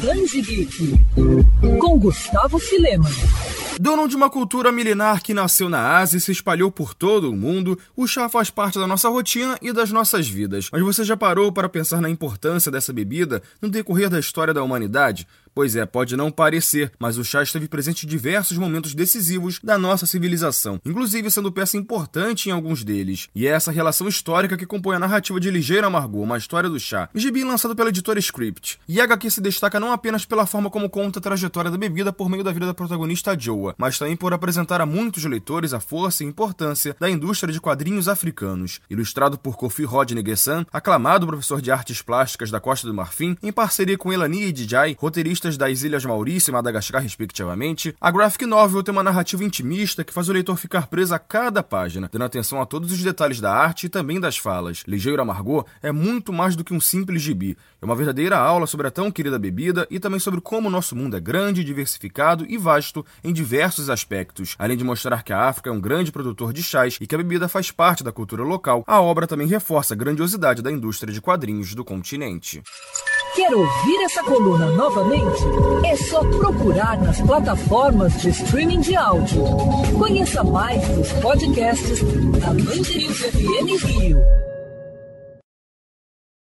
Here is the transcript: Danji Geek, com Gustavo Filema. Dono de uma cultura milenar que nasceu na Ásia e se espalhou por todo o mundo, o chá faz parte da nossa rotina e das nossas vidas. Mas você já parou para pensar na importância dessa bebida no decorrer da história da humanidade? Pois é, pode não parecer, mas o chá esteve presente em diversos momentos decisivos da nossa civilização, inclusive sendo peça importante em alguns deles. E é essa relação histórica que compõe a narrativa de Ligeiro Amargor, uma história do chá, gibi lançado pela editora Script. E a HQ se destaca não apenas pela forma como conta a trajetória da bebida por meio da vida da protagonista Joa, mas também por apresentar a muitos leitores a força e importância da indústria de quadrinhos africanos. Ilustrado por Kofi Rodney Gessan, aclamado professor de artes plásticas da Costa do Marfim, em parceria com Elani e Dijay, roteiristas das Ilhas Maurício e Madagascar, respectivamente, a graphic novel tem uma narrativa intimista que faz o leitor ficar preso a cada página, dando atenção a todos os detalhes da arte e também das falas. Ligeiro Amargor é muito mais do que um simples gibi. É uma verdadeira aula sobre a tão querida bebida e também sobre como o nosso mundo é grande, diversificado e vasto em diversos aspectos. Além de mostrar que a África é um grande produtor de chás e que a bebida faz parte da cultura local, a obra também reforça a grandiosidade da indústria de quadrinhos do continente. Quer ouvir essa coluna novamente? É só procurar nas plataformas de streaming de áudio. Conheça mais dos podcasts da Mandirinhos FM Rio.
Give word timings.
Danji 0.00 0.42
Geek, 0.42 0.94
com 1.80 1.98
Gustavo 1.98 2.58
Filema. 2.58 3.08
Dono 3.80 4.08
de 4.08 4.14
uma 4.14 4.30
cultura 4.30 4.70
milenar 4.70 5.22
que 5.22 5.34
nasceu 5.34 5.68
na 5.68 5.98
Ásia 5.98 6.18
e 6.18 6.20
se 6.20 6.30
espalhou 6.30 6.70
por 6.70 6.94
todo 6.94 7.30
o 7.30 7.36
mundo, 7.36 7.78
o 7.96 8.06
chá 8.06 8.28
faz 8.28 8.50
parte 8.50 8.78
da 8.78 8.86
nossa 8.86 9.08
rotina 9.08 9.58
e 9.60 9.72
das 9.72 9.90
nossas 9.90 10.28
vidas. 10.28 10.68
Mas 10.70 10.82
você 10.82 11.04
já 11.04 11.16
parou 11.16 11.50
para 11.50 11.68
pensar 11.68 12.00
na 12.00 12.10
importância 12.10 12.70
dessa 12.70 12.92
bebida 12.92 13.42
no 13.60 13.68
decorrer 13.68 14.08
da 14.08 14.20
história 14.20 14.54
da 14.54 14.62
humanidade? 14.62 15.26
Pois 15.58 15.74
é, 15.74 15.84
pode 15.84 16.16
não 16.16 16.30
parecer, 16.30 16.92
mas 17.00 17.18
o 17.18 17.24
chá 17.24 17.42
esteve 17.42 17.66
presente 17.66 18.06
em 18.06 18.08
diversos 18.08 18.56
momentos 18.56 18.94
decisivos 18.94 19.58
da 19.60 19.76
nossa 19.76 20.06
civilização, 20.06 20.80
inclusive 20.86 21.28
sendo 21.32 21.50
peça 21.50 21.76
importante 21.76 22.48
em 22.48 22.52
alguns 22.52 22.84
deles. 22.84 23.28
E 23.34 23.44
é 23.44 23.50
essa 23.50 23.72
relação 23.72 24.06
histórica 24.06 24.56
que 24.56 24.64
compõe 24.64 24.94
a 24.94 25.00
narrativa 25.00 25.40
de 25.40 25.50
Ligeiro 25.50 25.84
Amargor, 25.84 26.22
uma 26.22 26.38
história 26.38 26.70
do 26.70 26.78
chá, 26.78 27.08
gibi 27.12 27.42
lançado 27.42 27.74
pela 27.74 27.88
editora 27.88 28.20
Script. 28.20 28.78
E 28.88 29.00
a 29.00 29.02
HQ 29.02 29.32
se 29.32 29.40
destaca 29.40 29.80
não 29.80 29.90
apenas 29.90 30.24
pela 30.24 30.46
forma 30.46 30.70
como 30.70 30.88
conta 30.88 31.18
a 31.18 31.22
trajetória 31.22 31.72
da 31.72 31.76
bebida 31.76 32.12
por 32.12 32.30
meio 32.30 32.44
da 32.44 32.52
vida 32.52 32.66
da 32.66 32.72
protagonista 32.72 33.36
Joa, 33.36 33.74
mas 33.76 33.98
também 33.98 34.14
por 34.14 34.32
apresentar 34.32 34.80
a 34.80 34.86
muitos 34.86 35.24
leitores 35.24 35.72
a 35.72 35.80
força 35.80 36.22
e 36.22 36.26
importância 36.28 36.94
da 37.00 37.10
indústria 37.10 37.52
de 37.52 37.60
quadrinhos 37.60 38.06
africanos. 38.06 38.80
Ilustrado 38.88 39.36
por 39.36 39.56
Kofi 39.56 39.82
Rodney 39.82 40.24
Gessan, 40.24 40.64
aclamado 40.72 41.26
professor 41.26 41.60
de 41.60 41.72
artes 41.72 42.00
plásticas 42.00 42.48
da 42.48 42.60
Costa 42.60 42.86
do 42.86 42.94
Marfim, 42.94 43.36
em 43.42 43.50
parceria 43.50 43.98
com 43.98 44.12
Elani 44.12 44.44
e 44.44 44.52
Dijay, 44.52 44.94
roteiristas 45.48 45.56
das 45.56 45.82
Ilhas 45.82 46.04
Maurício 46.04 46.50
e 46.50 46.52
Madagascar, 46.52 47.02
respectivamente, 47.02 47.94
a 48.00 48.10
graphic 48.10 48.44
novel 48.44 48.82
tem 48.82 48.92
uma 48.92 49.02
narrativa 49.02 49.44
intimista 49.44 50.04
que 50.04 50.12
faz 50.12 50.28
o 50.28 50.32
leitor 50.32 50.56
ficar 50.56 50.88
preso 50.88 51.14
a 51.14 51.18
cada 51.18 51.62
página, 51.62 52.08
dando 52.12 52.24
atenção 52.24 52.60
a 52.60 52.66
todos 52.66 52.92
os 52.92 53.02
detalhes 53.02 53.40
da 53.40 53.52
arte 53.52 53.86
e 53.86 53.88
também 53.88 54.20
das 54.20 54.36
falas. 54.36 54.82
Ligeiro 54.86 55.22
Amargor 55.22 55.64
é 55.82 55.90
muito 55.90 56.32
mais 56.32 56.54
do 56.54 56.64
que 56.64 56.74
um 56.74 56.80
simples 56.80 57.22
gibi. 57.22 57.56
É 57.80 57.84
uma 57.84 57.96
verdadeira 57.96 58.36
aula 58.36 58.66
sobre 58.66 58.86
a 58.88 58.90
tão 58.90 59.10
querida 59.10 59.38
bebida 59.38 59.86
e 59.90 59.98
também 59.98 60.20
sobre 60.20 60.40
como 60.40 60.68
o 60.68 60.70
nosso 60.70 60.94
mundo 60.94 61.16
é 61.16 61.20
grande, 61.20 61.64
diversificado 61.64 62.44
e 62.48 62.58
vasto 62.58 63.04
em 63.22 63.32
diversos 63.32 63.88
aspectos. 63.88 64.54
Além 64.58 64.76
de 64.76 64.84
mostrar 64.84 65.22
que 65.22 65.32
a 65.32 65.48
África 65.48 65.70
é 65.70 65.72
um 65.72 65.80
grande 65.80 66.12
produtor 66.12 66.52
de 66.52 66.62
chás 66.62 66.98
e 67.00 67.06
que 67.06 67.14
a 67.14 67.18
bebida 67.18 67.48
faz 67.48 67.70
parte 67.70 68.04
da 68.04 68.12
cultura 68.12 68.42
local, 68.42 68.84
a 68.86 69.00
obra 69.00 69.26
também 69.26 69.46
reforça 69.46 69.94
a 69.94 69.96
grandiosidade 69.96 70.62
da 70.62 70.72
indústria 70.72 71.12
de 71.12 71.20
quadrinhos 71.20 71.74
do 71.74 71.84
continente. 71.84 72.62
Quer 73.38 73.54
ouvir 73.54 74.02
essa 74.02 74.20
coluna 74.24 74.66
novamente? 74.72 75.44
É 75.86 75.94
só 75.94 76.24
procurar 76.24 77.00
nas 77.00 77.20
plataformas 77.20 78.20
de 78.20 78.30
streaming 78.30 78.80
de 78.80 78.96
áudio. 78.96 79.44
Conheça 79.96 80.42
mais 80.42 80.82
dos 80.88 81.12
podcasts 81.12 82.00
da 82.40 82.48
Mandirinhos 82.48 83.20
FM 83.20 83.84
Rio. 83.84 84.20